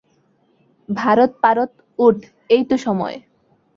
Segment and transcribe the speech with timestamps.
[0.89, 1.71] ভারত পারত
[1.99, 2.17] উঠ
[2.49, 3.15] এইতো সময়।